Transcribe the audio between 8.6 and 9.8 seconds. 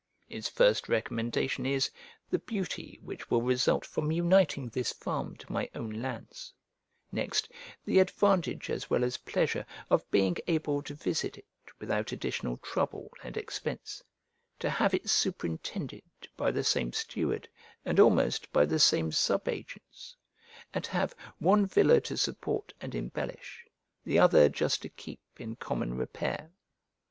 as well as pleasure